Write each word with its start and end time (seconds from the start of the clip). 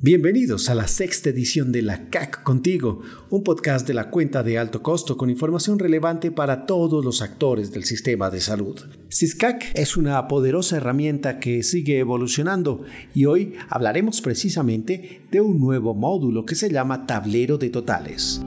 Bienvenidos 0.00 0.70
a 0.70 0.76
la 0.76 0.86
sexta 0.86 1.30
edición 1.30 1.72
de 1.72 1.82
La 1.82 2.08
CAC 2.08 2.44
Contigo, 2.44 3.02
un 3.30 3.42
podcast 3.42 3.84
de 3.84 3.94
la 3.94 4.10
cuenta 4.10 4.44
de 4.44 4.56
alto 4.56 4.80
costo 4.80 5.16
con 5.16 5.28
información 5.28 5.76
relevante 5.76 6.30
para 6.30 6.66
todos 6.66 7.04
los 7.04 7.20
actores 7.20 7.72
del 7.72 7.82
sistema 7.82 8.30
de 8.30 8.38
salud. 8.38 8.78
CISCAC 9.10 9.72
es 9.74 9.96
una 9.96 10.28
poderosa 10.28 10.76
herramienta 10.76 11.40
que 11.40 11.64
sigue 11.64 11.98
evolucionando 11.98 12.84
y 13.12 13.24
hoy 13.24 13.54
hablaremos 13.68 14.20
precisamente 14.20 15.22
de 15.32 15.40
un 15.40 15.58
nuevo 15.58 15.94
módulo 15.94 16.46
que 16.46 16.54
se 16.54 16.70
llama 16.70 17.04
Tablero 17.04 17.58
de 17.58 17.70
Totales. 17.70 18.40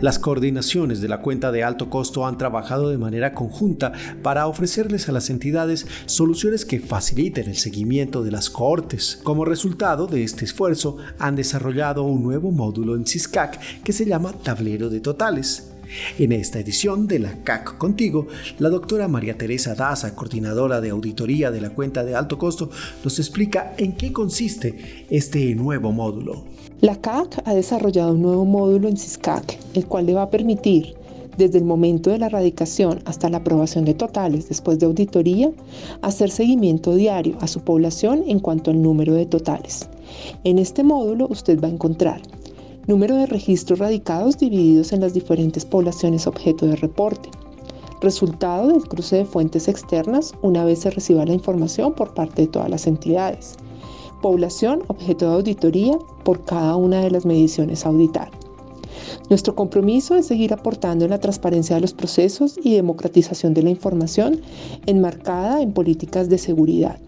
Las 0.00 0.18
coordinaciones 0.18 1.02
de 1.02 1.08
la 1.08 1.20
cuenta 1.20 1.52
de 1.52 1.62
alto 1.62 1.90
costo 1.90 2.26
han 2.26 2.38
trabajado 2.38 2.88
de 2.88 2.96
manera 2.96 3.34
conjunta 3.34 3.92
para 4.22 4.46
ofrecerles 4.46 5.08
a 5.08 5.12
las 5.12 5.28
entidades 5.28 5.86
soluciones 6.06 6.64
que 6.64 6.80
faciliten 6.80 7.48
el 7.48 7.56
seguimiento 7.56 8.22
de 8.22 8.30
las 8.30 8.48
cohortes. 8.48 9.20
Como 9.22 9.44
resultado 9.44 10.06
de 10.06 10.24
este 10.24 10.46
esfuerzo, 10.46 10.96
han 11.18 11.36
desarrollado 11.36 12.04
un 12.04 12.22
nuevo 12.22 12.50
módulo 12.50 12.96
en 12.96 13.06
CISCAC 13.06 13.82
que 13.82 13.92
se 13.92 14.06
llama 14.06 14.32
Tablero 14.32 14.88
de 14.88 15.00
Totales. 15.00 15.69
En 16.18 16.32
esta 16.32 16.58
edición 16.58 17.06
de 17.06 17.18
la 17.18 17.34
CAC 17.42 17.78
Contigo, 17.78 18.26
la 18.58 18.68
doctora 18.68 19.08
María 19.08 19.36
Teresa 19.36 19.74
Daza, 19.74 20.14
coordinadora 20.14 20.80
de 20.80 20.90
auditoría 20.90 21.50
de 21.50 21.60
la 21.60 21.70
cuenta 21.70 22.04
de 22.04 22.14
alto 22.14 22.38
costo, 22.38 22.70
nos 23.02 23.18
explica 23.18 23.74
en 23.76 23.92
qué 23.96 24.12
consiste 24.12 25.06
este 25.10 25.54
nuevo 25.54 25.92
módulo. 25.92 26.44
La 26.80 27.00
CAC 27.00 27.42
ha 27.44 27.54
desarrollado 27.54 28.12
un 28.12 28.22
nuevo 28.22 28.44
módulo 28.44 28.88
en 28.88 28.96
CISCAC, 28.96 29.58
el 29.74 29.86
cual 29.86 30.06
le 30.06 30.14
va 30.14 30.22
a 30.22 30.30
permitir, 30.30 30.94
desde 31.36 31.58
el 31.58 31.64
momento 31.64 32.10
de 32.10 32.18
la 32.18 32.26
erradicación 32.26 33.00
hasta 33.04 33.28
la 33.28 33.38
aprobación 33.38 33.84
de 33.84 33.94
totales 33.94 34.48
después 34.48 34.78
de 34.78 34.86
auditoría, 34.86 35.50
hacer 36.02 36.30
seguimiento 36.30 36.94
diario 36.94 37.36
a 37.40 37.46
su 37.46 37.60
población 37.60 38.24
en 38.26 38.40
cuanto 38.40 38.70
al 38.70 38.82
número 38.82 39.14
de 39.14 39.26
totales. 39.26 39.88
En 40.44 40.58
este 40.58 40.82
módulo 40.82 41.26
usted 41.30 41.60
va 41.60 41.68
a 41.68 41.72
encontrar 41.72 42.20
número 42.86 43.16
de 43.16 43.26
registros 43.26 43.78
radicados 43.78 44.38
divididos 44.38 44.92
en 44.92 45.00
las 45.00 45.14
diferentes 45.14 45.64
poblaciones 45.64 46.26
objeto 46.26 46.66
de 46.66 46.76
reporte, 46.76 47.28
resultado 48.00 48.68
del 48.68 48.88
cruce 48.88 49.16
de 49.16 49.24
fuentes 49.24 49.68
externas 49.68 50.32
una 50.42 50.64
vez 50.64 50.80
se 50.80 50.90
reciba 50.90 51.26
la 51.26 51.34
información 51.34 51.94
por 51.94 52.14
parte 52.14 52.42
de 52.42 52.48
todas 52.48 52.70
las 52.70 52.86
entidades, 52.86 53.56
población 54.22 54.82
objeto 54.88 55.28
de 55.28 55.36
auditoría 55.36 55.98
por 56.24 56.44
cada 56.44 56.76
una 56.76 57.00
de 57.00 57.10
las 57.10 57.26
mediciones 57.26 57.84
a 57.84 57.90
auditar. 57.90 58.30
Nuestro 59.28 59.54
compromiso 59.54 60.16
es 60.16 60.26
seguir 60.26 60.52
aportando 60.52 61.04
en 61.04 61.10
la 61.10 61.20
transparencia 61.20 61.76
de 61.76 61.82
los 61.82 61.94
procesos 61.94 62.58
y 62.62 62.74
democratización 62.74 63.54
de 63.54 63.62
la 63.62 63.70
información 63.70 64.40
enmarcada 64.86 65.62
en 65.62 65.72
políticas 65.72 66.28
de 66.28 66.38
seguridad. 66.38 66.98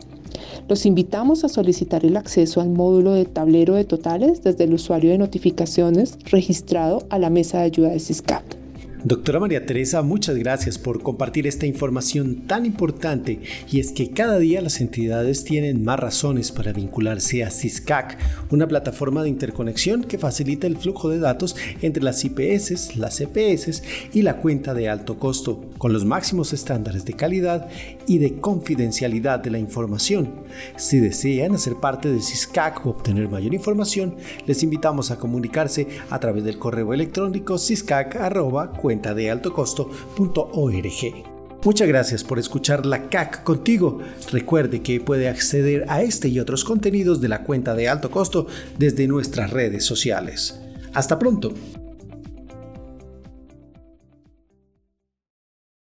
Los 0.68 0.86
invitamos 0.86 1.44
a 1.44 1.48
solicitar 1.48 2.04
el 2.04 2.16
acceso 2.16 2.60
al 2.60 2.70
módulo 2.70 3.12
de 3.12 3.24
tablero 3.24 3.74
de 3.74 3.84
totales 3.84 4.42
desde 4.42 4.64
el 4.64 4.74
usuario 4.74 5.10
de 5.10 5.18
notificaciones 5.18 6.18
registrado 6.30 7.02
a 7.10 7.18
la 7.18 7.30
mesa 7.30 7.58
de 7.58 7.64
ayuda 7.64 7.88
de 7.90 8.00
CISCAP. 8.00 8.61
Doctora 9.04 9.40
María 9.40 9.66
Teresa, 9.66 10.00
muchas 10.02 10.36
gracias 10.36 10.78
por 10.78 11.02
compartir 11.02 11.48
esta 11.48 11.66
información 11.66 12.46
tan 12.46 12.64
importante 12.64 13.40
y 13.68 13.80
es 13.80 13.90
que 13.90 14.10
cada 14.10 14.38
día 14.38 14.60
las 14.60 14.80
entidades 14.80 15.42
tienen 15.42 15.82
más 15.82 15.98
razones 15.98 16.52
para 16.52 16.72
vincularse 16.72 17.42
a 17.42 17.50
CISCAC, 17.50 18.16
una 18.52 18.68
plataforma 18.68 19.24
de 19.24 19.28
interconexión 19.28 20.04
que 20.04 20.18
facilita 20.18 20.68
el 20.68 20.76
flujo 20.76 21.08
de 21.08 21.18
datos 21.18 21.56
entre 21.80 22.04
las 22.04 22.24
IPS, 22.24 22.94
las 22.94 23.18
CPS 23.18 23.82
y 24.12 24.22
la 24.22 24.36
cuenta 24.36 24.72
de 24.72 24.88
alto 24.88 25.18
costo, 25.18 25.68
con 25.78 25.92
los 25.92 26.04
máximos 26.04 26.52
estándares 26.52 27.04
de 27.04 27.14
calidad 27.14 27.68
y 28.06 28.18
de 28.18 28.38
confidencialidad 28.38 29.40
de 29.40 29.50
la 29.50 29.58
información. 29.58 30.30
Si 30.76 31.00
desean 31.00 31.56
hacer 31.56 31.74
parte 31.74 32.08
de 32.08 32.20
CISCAC 32.20 32.86
o 32.86 32.90
obtener 32.90 33.28
mayor 33.28 33.52
información, 33.52 34.14
les 34.46 34.62
invitamos 34.62 35.10
a 35.10 35.18
comunicarse 35.18 35.88
a 36.08 36.20
través 36.20 36.44
del 36.44 36.60
correo 36.60 36.94
electrónico 36.94 37.58
ciscac.com 37.58 38.91
cuentadealtocosto.org. 38.92 41.24
Muchas 41.64 41.88
gracias 41.88 42.24
por 42.24 42.38
escuchar 42.38 42.84
la 42.84 43.08
CAC 43.08 43.44
contigo. 43.44 44.00
Recuerde 44.30 44.82
que 44.82 45.00
puede 45.00 45.28
acceder 45.28 45.86
a 45.88 46.02
este 46.02 46.28
y 46.28 46.40
otros 46.40 46.64
contenidos 46.64 47.20
de 47.20 47.28
la 47.28 47.44
cuenta 47.44 47.74
de 47.74 47.88
alto 47.88 48.10
costo 48.10 48.46
desde 48.78 49.06
nuestras 49.06 49.50
redes 49.50 49.84
sociales. 49.84 50.60
Hasta 50.92 51.18
pronto. 51.18 51.54